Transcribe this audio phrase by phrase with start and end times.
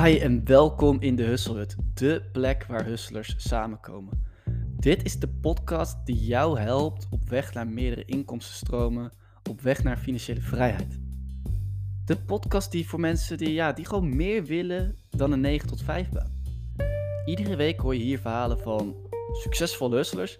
[0.00, 4.24] Hi en welkom in de Husselhut, de plek waar hustlers samenkomen.
[4.78, 9.12] Dit is de podcast die jou helpt op weg naar meerdere inkomstenstromen,
[9.50, 11.00] op weg naar financiële vrijheid.
[12.04, 15.82] De podcast die voor mensen die, ja, die gewoon meer willen dan een 9 tot
[15.82, 16.32] 5 baan.
[17.24, 18.96] Iedere week hoor je hier verhalen van
[19.32, 20.38] succesvolle hustlers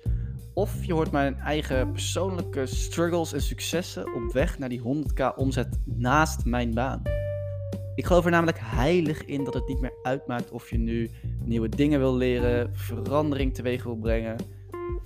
[0.54, 5.80] of je hoort mijn eigen persoonlijke struggles en successen op weg naar die 100k omzet
[5.84, 7.21] naast mijn baan.
[7.94, 11.10] Ik geloof er namelijk heilig in dat het niet meer uitmaakt of je nu
[11.44, 14.36] nieuwe dingen wil leren, verandering teweeg wil brengen,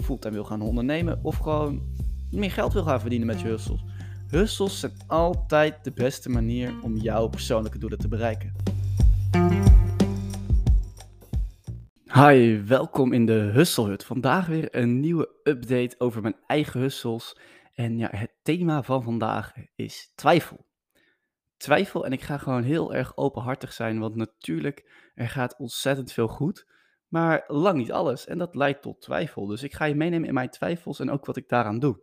[0.01, 1.83] fulltime wil gaan ondernemen of gewoon
[2.31, 3.85] meer geld wil gaan verdienen met je hustles.
[4.29, 8.53] Hustles zijn altijd de beste manier om jouw persoonlijke doelen te bereiken.
[12.13, 14.05] Hi, welkom in de Husselhut.
[14.05, 17.37] Vandaag weer een nieuwe update over mijn eigen hustles.
[17.75, 20.66] En ja, het thema van vandaag is twijfel
[21.57, 26.29] twijfel en ik ga gewoon heel erg openhartig zijn, want natuurlijk, er gaat ontzettend veel
[26.29, 26.67] goed,
[27.09, 28.27] maar lang niet alles.
[28.27, 29.47] En dat leidt tot twijfel.
[29.47, 32.01] Dus ik ga je meenemen in mijn twijfels en ook wat ik daaraan doe.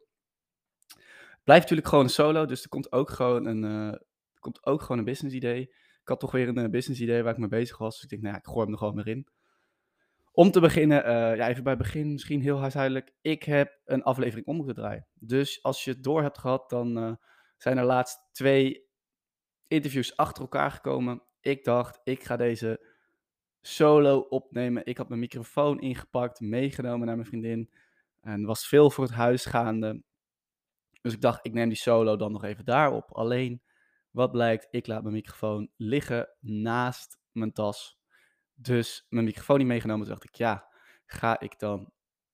[1.43, 3.99] Blijft natuurlijk gewoon een solo, dus er komt ook gewoon een, uh,
[4.39, 5.61] komt ook gewoon een business idee.
[6.01, 8.09] Ik had toch weer een uh, business idee waar ik mee bezig was, dus ik
[8.09, 9.27] denk, nou ja, ik gooi hem er gewoon weer in.
[10.31, 13.13] Om te beginnen, uh, ja, even bij het begin, misschien heel huishoudelijk.
[13.21, 15.07] Ik heb een aflevering om moeten draaien.
[15.13, 17.19] Dus als je het door hebt gehad, dan
[17.57, 18.82] zijn er laatst twee
[19.67, 21.21] interviews achter elkaar gekomen.
[21.41, 22.91] Ik dacht, ik ga deze
[23.61, 24.85] solo opnemen.
[24.85, 27.69] Ik had mijn microfoon ingepakt, meegenomen naar mijn vriendin.
[28.21, 30.03] En was veel voor het huis gaande.
[31.01, 33.11] Dus ik dacht, ik neem die solo dan nog even daarop.
[33.11, 33.61] Alleen,
[34.11, 37.99] wat blijkt, ik laat mijn microfoon liggen naast mijn tas.
[38.53, 40.05] Dus mijn microfoon niet meegenomen.
[40.05, 40.67] Toen dacht ik, ja,
[41.05, 41.91] ga ik dan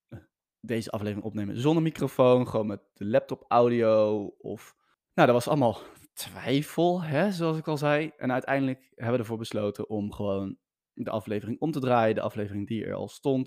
[0.08, 0.18] eh,
[0.60, 2.48] deze aflevering opnemen zonder microfoon?
[2.48, 4.24] Gewoon met de laptop audio?
[4.38, 4.74] Of...
[5.14, 5.80] Nou, dat was allemaal
[6.12, 8.12] twijfel, hè, zoals ik al zei.
[8.16, 10.56] En uiteindelijk hebben we ervoor besloten om gewoon
[10.92, 12.14] de aflevering om te draaien.
[12.14, 13.46] De aflevering die er al stond,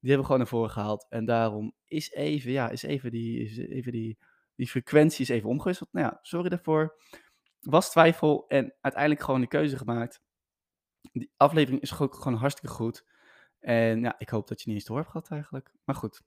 [0.00, 1.06] die hebben we gewoon naar voren gehaald.
[1.08, 4.18] En daarom is even, ja, is even die, is even die,
[4.54, 5.92] die frequentie is even omgewisseld.
[5.92, 7.00] Nou ja, sorry daarvoor.
[7.60, 10.22] Was twijfel en uiteindelijk gewoon de keuze gemaakt.
[11.12, 13.04] Die aflevering is ook gewoon hartstikke goed.
[13.58, 15.72] En ja, ik hoop dat je niet eens door hebt gehad eigenlijk.
[15.84, 16.22] Maar goed,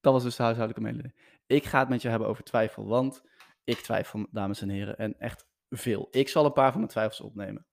[0.00, 1.40] dat was dus de huishoudelijke mededeling.
[1.46, 3.22] Ik ga het met je hebben over twijfel, want
[3.70, 6.08] ik twijfel, dames en heren, en echt veel.
[6.10, 7.66] Ik zal een paar van mijn twijfels opnemen,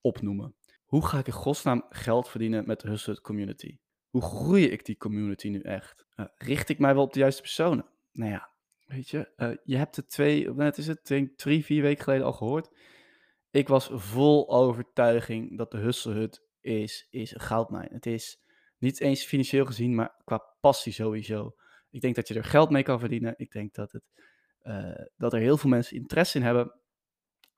[0.00, 0.56] opnoemen.
[0.84, 3.78] Hoe ga ik in godsnaam geld verdienen met de Hustle Community?
[4.08, 6.06] Hoe groei ik die community nu echt?
[6.16, 7.86] Uh, richt ik mij wel op de juiste personen?
[8.12, 8.50] Nou ja,
[8.84, 12.26] weet je, uh, je hebt het twee, net is het, denk drie, vier weken geleden
[12.26, 12.70] al gehoord.
[13.50, 17.88] Ik was vol overtuiging dat de Hustle is, is een goudmijn.
[17.92, 18.42] Het is
[18.78, 21.54] niet eens financieel gezien, maar qua passie sowieso.
[21.90, 23.34] Ik denk dat je er geld mee kan verdienen.
[23.36, 24.02] Ik denk dat het
[25.16, 26.74] dat er heel veel mensen interesse in hebben.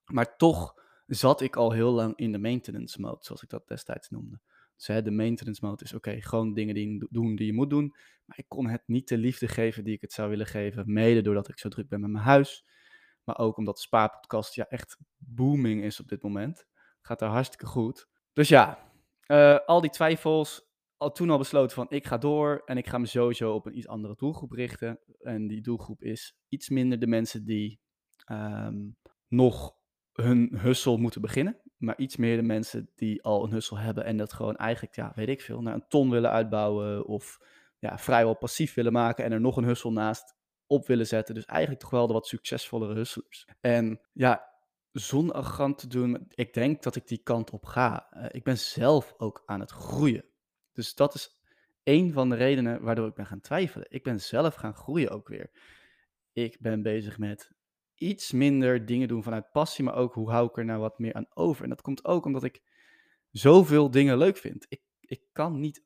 [0.05, 0.75] Maar toch
[1.07, 4.41] zat ik al heel lang in de maintenance mode, zoals ik dat destijds noemde.
[4.77, 7.95] Dus hè, de maintenance mode is oké, gewoon dingen die doen die je moet doen.
[8.25, 10.93] Maar ik kon het niet de liefde geven die ik het zou willen geven.
[10.93, 12.65] Mede doordat ik zo druk ben met mijn huis.
[13.25, 16.67] Maar ook omdat de spaarpodcast ja, echt booming is op dit moment.
[17.01, 18.09] Gaat er hartstikke goed.
[18.33, 18.93] Dus ja,
[19.27, 20.66] uh, al die twijfels,
[20.97, 23.77] al toen al besloten van ik ga door en ik ga me sowieso op een
[23.77, 24.99] iets andere doelgroep richten.
[25.21, 27.81] En die doelgroep is iets minder de mensen die
[28.31, 28.97] um,
[29.29, 29.75] nog
[30.13, 31.61] hun hussel moeten beginnen.
[31.77, 35.13] Maar iets meer de mensen die al een hussel hebben en dat gewoon eigenlijk, ja,
[35.15, 37.07] weet ik veel, naar een ton willen uitbouwen.
[37.07, 37.39] Of
[37.79, 40.35] ja, vrijwel passief willen maken en er nog een hussel naast
[40.67, 41.35] op willen zetten.
[41.35, 43.49] Dus eigenlijk toch wel de wat succesvollere hustlers.
[43.61, 44.55] En ja,
[44.93, 48.07] zonder arrogant te doen, ik denk dat ik die kant op ga.
[48.13, 50.25] Uh, ik ben zelf ook aan het groeien.
[50.77, 51.41] Dus dat is
[51.83, 53.87] een van de redenen waardoor ik ben gaan twijfelen.
[53.91, 55.51] Ik ben zelf gaan groeien ook weer.
[56.33, 57.51] Ik ben bezig met
[57.95, 61.15] iets minder dingen doen vanuit passie, maar ook hoe hou ik er nou wat meer
[61.15, 61.63] aan over.
[61.63, 62.63] En dat komt ook omdat ik
[63.31, 64.67] zoveel dingen leuk vind.
[64.69, 65.85] Ik, ik kan niet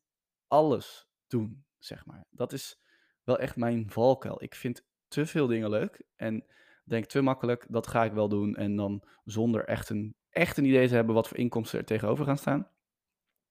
[0.49, 2.27] alles doen, zeg maar.
[2.31, 2.81] Dat is
[3.25, 4.43] wel echt mijn valkuil.
[4.43, 6.45] Ik vind te veel dingen leuk en
[6.85, 8.57] denk te makkelijk, dat ga ik wel doen.
[8.57, 12.25] En dan zonder echt een, echt een idee te hebben wat voor inkomsten er tegenover
[12.25, 12.71] gaan staan.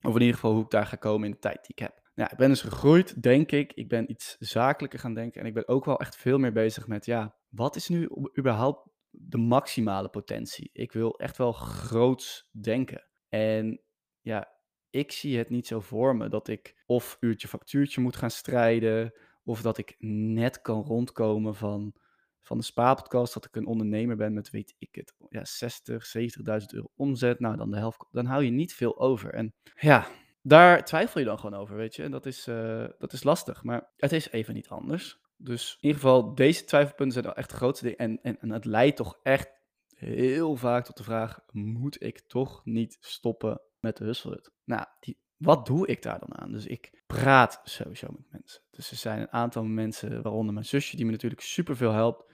[0.02, 2.02] Of in ieder geval hoe ik daar ga komen in de tijd die ik heb.
[2.16, 3.74] Nou, ik ben dus gegroeid, denk ik.
[3.74, 5.42] Ik ben iets zakelijker gaan denken.
[5.42, 8.90] En ik ben ook wel echt veel meer bezig met, ja, wat is nu überhaupt
[9.10, 10.70] de maximale potentie?
[10.74, 13.08] Ik wil echt wel groots denken.
[13.30, 13.82] En
[14.22, 14.48] ja,
[14.90, 19.14] ik zie het niet zo voor me dat ik of uurtje factuurtje moet gaan strijden.
[19.44, 21.94] Of dat ik net kan rondkomen van
[22.50, 26.66] van de Spaarpodcast dat ik een ondernemer ben met, weet ik het, ja, 60, 70.000
[26.74, 27.40] euro omzet.
[27.40, 29.34] Nou, dan de helft, dan hou je niet veel over.
[29.34, 30.08] En ja,
[30.42, 32.04] daar twijfel je dan gewoon over, weet je.
[32.04, 35.20] En dat is, uh, dat is lastig, maar het is even niet anders.
[35.38, 38.00] Dus in ieder geval, deze twijfelpunten zijn wel echt de grootste dingen.
[38.00, 39.50] En, en, en het leidt toch echt
[39.96, 44.52] heel vaak tot de vraag, moet ik toch niet stoppen met de Husselhut.
[44.64, 46.52] Nou, die, wat doe ik daar dan aan?
[46.52, 48.62] Dus ik praat sowieso met mensen.
[48.72, 52.28] Dus er zijn een aantal mensen, waaronder mijn zusje, die me natuurlijk superveel helpt,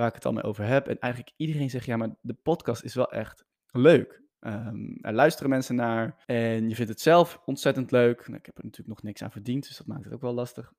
[0.00, 0.88] waar ik het al mee over heb.
[0.88, 4.22] En eigenlijk iedereen zegt, ja, maar de podcast is wel echt leuk.
[4.40, 8.26] Um, er luisteren mensen naar en je vindt het zelf ontzettend leuk.
[8.26, 10.34] Nou, ik heb er natuurlijk nog niks aan verdiend, dus dat maakt het ook wel
[10.34, 10.72] lastig.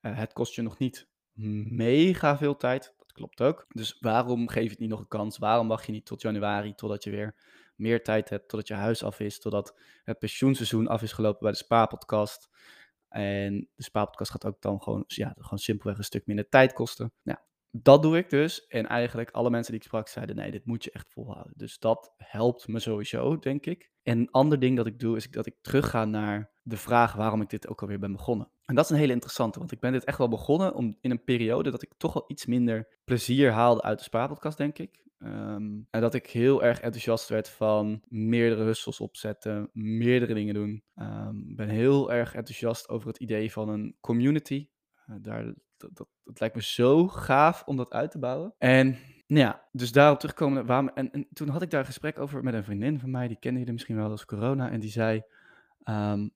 [0.00, 1.08] Uh, het kost je nog niet
[1.70, 3.66] mega veel tijd, dat klopt ook.
[3.68, 5.38] Dus waarom geef je het niet nog een kans?
[5.38, 7.34] Waarom wacht je niet tot januari, totdat je weer
[7.74, 11.50] meer tijd hebt, totdat je huis af is, totdat het pensioenseizoen af is gelopen bij
[11.50, 12.48] de Spa-podcast.
[13.08, 17.12] En de Spa-podcast gaat ook dan gewoon, ja, gewoon simpelweg een stuk minder tijd kosten.
[17.22, 17.38] Nou,
[17.82, 18.66] dat doe ik dus.
[18.66, 21.52] En eigenlijk alle mensen die ik sprak zeiden, nee, dit moet je echt volhouden.
[21.56, 23.90] Dus dat helpt me sowieso, denk ik.
[24.02, 27.40] En een ander ding dat ik doe, is dat ik terugga naar de vraag waarom
[27.40, 28.50] ik dit ook alweer ben begonnen.
[28.64, 31.10] En dat is een hele interessante, want ik ben dit echt wel begonnen om, in
[31.10, 35.04] een periode dat ik toch wel iets minder plezier haalde uit de Spa-podcast, denk ik.
[35.18, 40.82] Ehm, en dat ik heel erg enthousiast werd van meerdere hustles opzetten, meerdere dingen doen.
[40.94, 44.68] Ik um, ben heel erg enthousiast over het idee van een community.
[45.06, 48.54] Uh, daar, dat, dat, lijkt me zo gaaf om dat uit te bouwen.
[48.58, 48.88] En
[49.26, 50.66] nou ja, dus daarop terugkomen.
[50.66, 53.28] Waarom, en, en, toen had ik daar een gesprek over met een vriendin van mij,
[53.28, 54.70] die kende je misschien wel als corona.
[54.70, 55.22] En die zei:
[55.84, 56.34] um,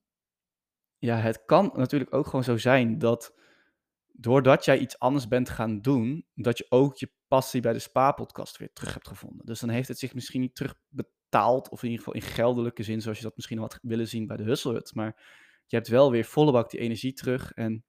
[0.97, 3.33] Ja, het kan natuurlijk ook gewoon zo zijn dat
[4.11, 8.57] doordat jij iets anders bent gaan doen, dat je ook je passie bij de Spa-podcast
[8.57, 9.45] weer terug hebt gevonden.
[9.45, 13.01] Dus dan heeft het zich misschien niet terugbetaald, of in ieder geval in geldelijke zin,
[13.01, 14.95] zoals je dat misschien had willen zien bij de Hustlehut.
[14.95, 15.15] Maar
[15.65, 17.85] je hebt wel weer volle bak die energie terug en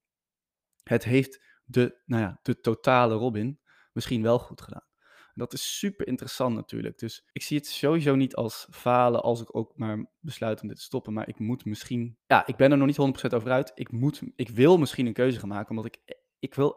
[0.85, 3.61] het heeft de, nou ja, de totale Robin
[3.93, 4.91] misschien wel goed gedaan.
[5.35, 6.99] Dat is super interessant natuurlijk.
[6.99, 10.77] Dus ik zie het sowieso niet als falen als ik ook maar besluit om dit
[10.77, 11.13] te stoppen.
[11.13, 12.17] Maar ik moet misschien.
[12.27, 13.73] Ja, ik ben er nog niet 100% over uit.
[13.75, 15.71] Ik, moet, ik wil misschien een keuze gaan maken.
[15.71, 16.77] Omdat ik, ik wil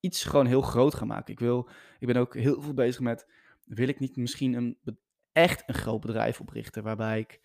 [0.00, 1.32] iets gewoon heel groot gaan maken.
[1.32, 1.68] Ik, wil,
[1.98, 3.26] ik ben ook heel veel bezig met.
[3.64, 4.78] Wil ik niet misschien een,
[5.32, 6.82] echt een groot bedrijf oprichten?
[6.82, 7.40] Waarbij ik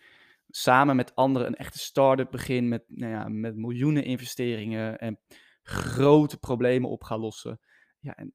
[0.50, 2.68] samen met anderen een echte start-up begin.
[2.68, 5.00] Met, nou ja, met miljoenen investeringen.
[5.00, 5.20] En
[5.68, 7.60] grote problemen op ga lossen.
[8.00, 8.34] Ja, en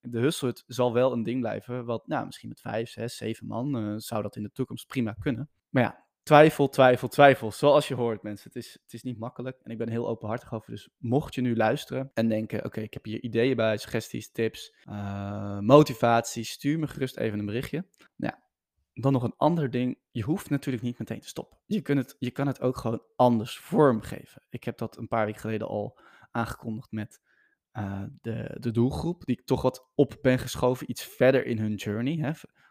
[0.00, 3.76] de Husselt zal wel een ding blijven, wat nou, misschien met vijf, zes, zeven man
[3.76, 5.50] uh, zou dat in de toekomst prima kunnen.
[5.68, 7.52] Maar ja, twijfel, twijfel, twijfel.
[7.52, 8.50] Zoals je hoort, mensen.
[8.52, 10.70] Het is, het is niet makkelijk en ik ben heel openhartig over.
[10.70, 14.74] Dus mocht je nu luisteren en denken: oké, ik heb hier ideeën bij, suggesties, tips,
[14.88, 17.86] uh, motivatie, stuur me gerust even een berichtje.
[18.16, 18.34] Nou
[18.94, 19.98] dan nog een ander ding.
[20.10, 21.58] Je hoeft natuurlijk niet meteen te stoppen.
[21.66, 24.42] Je, kunt het, je kan het ook gewoon anders vormgeven.
[24.48, 25.98] Ik heb dat een paar weken geleden al
[26.34, 27.20] aangekondigd met
[27.72, 31.74] uh, de, de doelgroep, die ik toch wat op ben geschoven, iets verder in hun
[31.74, 32.16] journey.
[32.16, 32.30] Hè.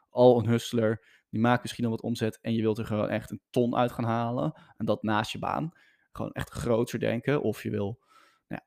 [0.10, 3.31] Al een hustler, die maakt misschien al wat omzet en je wilt er gewoon echt
[3.31, 4.54] een ton uit gaan halen.
[4.77, 5.71] En dat naast je baan.
[6.12, 7.42] Gewoon echt groter denken.
[7.42, 8.00] Of je wil,
[8.48, 8.65] nou ja,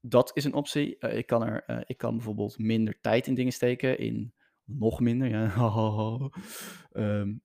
[0.00, 0.96] dat is een optie.
[1.00, 4.34] Uh, ik, kan er, uh, ik kan bijvoorbeeld minder tijd in dingen steken, in
[4.64, 5.28] nog minder.
[5.28, 5.52] Ja.
[7.02, 7.42] um,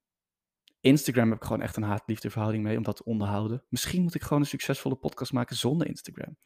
[0.82, 3.64] Instagram heb ik gewoon echt een haat-liefde verhouding mee om dat te onderhouden.
[3.70, 6.38] Misschien moet ik gewoon een succesvolle podcast maken zonder Instagram.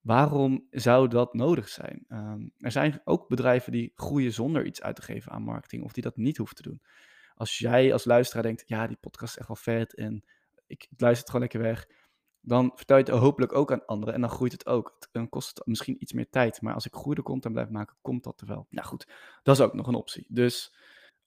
[0.00, 2.04] Waarom zou dat nodig zijn?
[2.08, 5.92] Um, er zijn ook bedrijven die groeien zonder iets uit te geven aan marketing, of
[5.92, 6.82] die dat niet hoeven te doen.
[7.34, 10.24] Als jij als luisteraar denkt, ja, die podcast is echt wel vet en
[10.66, 11.86] ik, luister het gewoon lekker weg,
[12.40, 15.08] dan vertel je het hopelijk ook aan anderen en dan groeit het ook.
[15.12, 18.24] Dan kost het misschien iets meer tijd, maar als ik goede content blijf maken, komt
[18.24, 18.66] dat er wel.
[18.70, 19.06] Nou goed,
[19.42, 20.26] dat is ook nog een optie.
[20.28, 20.76] Dus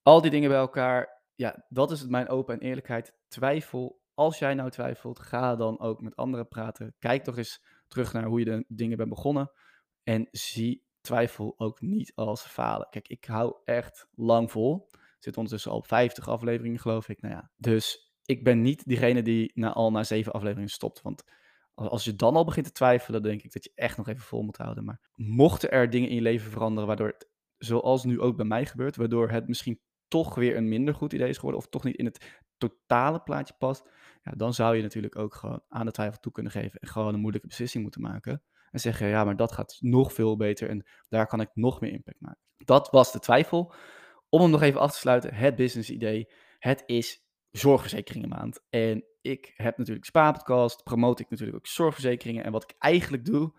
[0.02, 3.14] al die dingen bij elkaar, ja, dat is mijn open en eerlijkheid.
[3.28, 6.96] Twijfel, als jij nou twijfelt, ga dan ook met anderen praten.
[7.00, 9.52] Kijk toch eens terug naar hoe je de dingen bent begonnen.
[10.04, 12.88] En zie twijfel ook niet als falen.
[12.90, 14.90] Kijk, ik hou echt lang vol.
[15.20, 17.22] Zit ondertussen al op 50 afleveringen, geloof ik.
[17.22, 21.02] Nou ja, dus ik ben niet diegene die na, al na zeven afleveringen stopt.
[21.02, 21.24] Want
[21.76, 24.42] als je dan al begint te twijfelen, denk ik dat je echt nog even vol
[24.42, 24.86] moet houden.
[24.86, 28.66] Maar mochten er dingen in je leven veranderen, waardoor het, zoals nu ook bij mij
[28.66, 31.96] gebeurt, waardoor het misschien toch weer een minder goed idee is geworden, of toch niet
[31.96, 33.90] in het totale plaatje past,
[34.24, 37.14] ja, dan zou je natuurlijk ook gewoon aan de twijfel toe kunnen geven en gewoon
[37.14, 38.44] een moeilijke beslissing moeten maken.
[38.72, 41.92] En zeggen, ja, maar dat gaat nog veel beter en daar kan ik nog meer
[41.92, 42.42] impact maken.
[42.58, 43.74] Dat was de twijfel.
[44.30, 46.32] Om hem nog even af te sluiten, het business idee.
[46.60, 48.66] Het is zorgverzekeringenmaand.
[48.70, 52.44] En ik heb natuurlijk Spa-podcast, promote ik natuurlijk ook zorgverzekeringen.
[52.44, 53.54] En wat ik eigenlijk doe,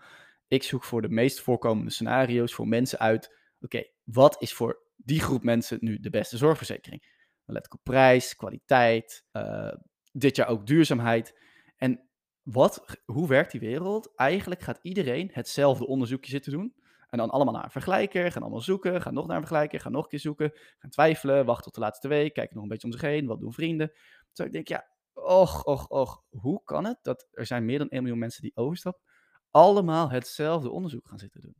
[0.48, 3.36] ik zoek voor de meest voorkomende scenario's voor mensen uit.
[3.60, 7.14] Oké, wat is voor die groep mensen nu de beste zorgverzekering?
[7.44, 9.72] Let ik op prijs, kwaliteit, uh,
[10.12, 11.40] dit jaar ook duurzaamheid.
[11.76, 12.08] En
[12.42, 14.14] wat, hoe werkt die wereld?
[14.14, 16.74] Eigenlijk gaat iedereen hetzelfde onderzoekje zitten doen.
[17.08, 19.92] En dan allemaal naar een vergelijker, gaan allemaal zoeken, gaan nog naar een vergelijker, gaan
[19.92, 22.86] nog een keer zoeken, gaan twijfelen, wachten tot de laatste week, kijken nog een beetje
[22.86, 23.92] om zich heen, wat doen vrienden.
[24.32, 27.88] Dus ik denk, ja, och, och, och, hoe kan het dat er zijn meer dan
[27.88, 29.02] 1 miljoen mensen die overstappen,
[29.50, 31.56] allemaal hetzelfde onderzoek gaan zitten doen?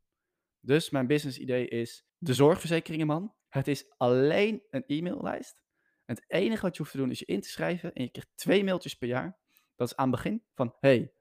[0.60, 3.34] Dus mijn business idee is de zorgverzekeringenman.
[3.48, 5.64] Het is alleen een e-maillijst
[6.06, 8.30] het enige wat je hoeft te doen is je in te schrijven en je krijgt
[8.34, 9.38] twee mailtjes per jaar.
[9.76, 11.12] Dat is aan het begin van, hey,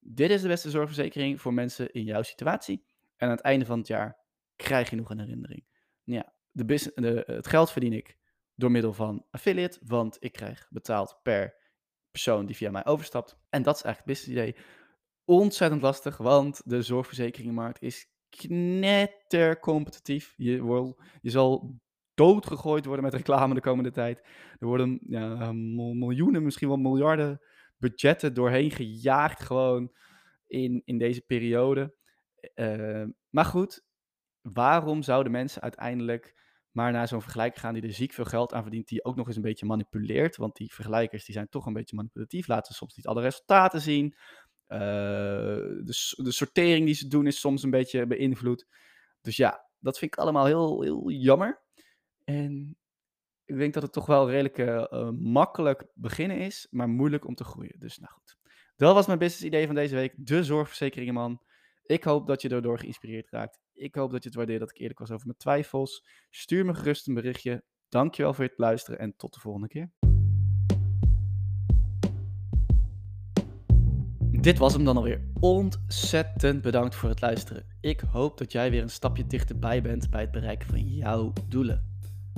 [0.00, 2.84] dit is de beste zorgverzekering voor mensen in jouw situatie.
[3.16, 4.18] En aan het einde van het jaar
[4.56, 5.64] krijg je nog een herinnering.
[6.04, 8.16] Ja, de de, het geld verdien ik
[8.54, 11.54] door middel van affiliate, want ik krijg betaald per
[12.10, 13.36] persoon die via mij overstapt.
[13.50, 14.64] En dat is eigenlijk het business idee.
[15.24, 20.34] Ontzettend lastig, want de zorgverzekeringenmarkt is knetter competitief.
[20.36, 21.80] Je, wil, je zal
[22.14, 24.22] doodgegooid worden met reclame de komende tijd.
[24.58, 27.40] Er worden ja, miljoenen, misschien wel miljarden
[27.76, 29.92] budgetten doorheen gejaagd gewoon
[30.46, 31.94] in, in deze periode.
[32.54, 33.84] Uh, maar goed,
[34.40, 38.62] waarom zouden mensen uiteindelijk maar naar zo'n vergelijker gaan die er ziek veel geld aan
[38.62, 40.36] verdient, die ook nog eens een beetje manipuleert?
[40.36, 44.16] Want die vergelijkers die zijn toch een beetje manipulatief, laten soms niet alle resultaten zien.
[44.72, 44.78] Uh,
[45.84, 48.66] de, de sortering die ze doen is soms een beetje beïnvloed.
[49.20, 51.62] Dus ja, dat vind ik allemaal heel, heel jammer.
[52.24, 52.76] En
[53.44, 57.44] ik denk dat het toch wel redelijk uh, makkelijk beginnen is, maar moeilijk om te
[57.44, 57.78] groeien.
[57.78, 58.36] Dus nou goed.
[58.76, 60.14] Dat was mijn business idee van deze week.
[60.16, 61.42] De zorgverzekeringenman.
[61.82, 63.60] Ik hoop dat je daardoor geïnspireerd raakt.
[63.72, 66.06] Ik hoop dat je het waardeert dat ik eerlijk was over mijn twijfels.
[66.30, 67.64] Stuur me gerust een berichtje.
[67.88, 70.11] Dankjewel voor het luisteren en tot de volgende keer.
[74.42, 75.20] Dit was hem dan alweer.
[75.40, 77.64] Ontzettend bedankt voor het luisteren.
[77.80, 81.84] Ik hoop dat jij weer een stapje dichterbij bent bij het bereiken van jouw doelen.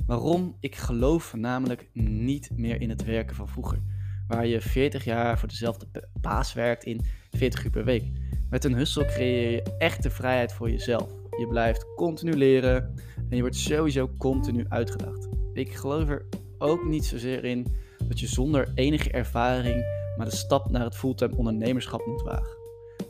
[0.05, 0.55] Waarom?
[0.59, 3.81] Ik geloof namelijk niet meer in het werken van vroeger.
[4.27, 5.87] Waar je 40 jaar voor dezelfde
[6.21, 8.11] baas werkt in 40 uur per week.
[8.49, 11.09] Met een hustle creëer je echte vrijheid voor jezelf.
[11.39, 12.93] Je blijft continu leren
[13.29, 15.27] en je wordt sowieso continu uitgedaagd.
[15.53, 16.25] Ik geloof er
[16.57, 17.67] ook niet zozeer in
[18.07, 22.57] dat je zonder enige ervaring maar de stap naar het fulltime ondernemerschap moet wagen.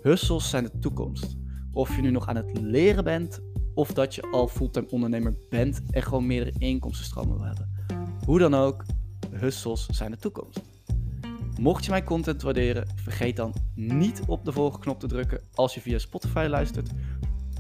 [0.01, 1.38] Hustles zijn de toekomst.
[1.71, 3.39] Of je nu nog aan het leren bent
[3.74, 7.69] of dat je al fulltime ondernemer bent en gewoon meerdere inkomstenstromen wil hebben.
[8.25, 8.85] Hoe dan ook,
[9.31, 10.62] hustles zijn de toekomst.
[11.59, 15.74] Mocht je mijn content waarderen, vergeet dan niet op de volgende knop te drukken als
[15.74, 16.89] je via Spotify luistert.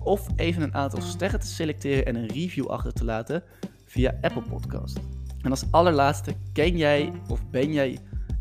[0.03, 3.43] Of even een aantal sterren te selecteren en een review achter te laten
[3.85, 4.99] via Apple Podcast.
[5.41, 7.99] En als allerlaatste, ken jij of ben jij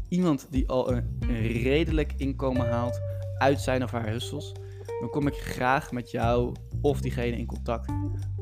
[0.08, 1.18] iemand die al een
[1.62, 3.00] redelijk inkomen haalt
[3.38, 4.52] uit zijn of haar hustles?
[5.00, 7.92] Dan kom ik graag met jou of diegene in contact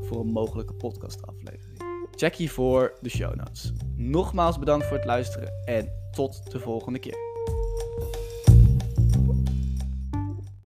[0.01, 1.83] voor een mogelijke podcastaflevering.
[2.11, 3.73] Check hiervoor de show notes.
[3.97, 7.32] Nogmaals bedankt voor het luisteren en tot de volgende keer.